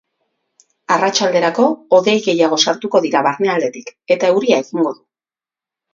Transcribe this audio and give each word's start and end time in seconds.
Arratsalderako, 0.95 1.67
hodei 1.97 2.15
gehiago 2.29 2.59
sartuko 2.65 3.03
dira 3.07 3.21
barnealdetik, 3.31 3.93
eta 4.17 4.33
euria 4.35 4.63
egingo 4.65 4.99
du. 5.01 5.07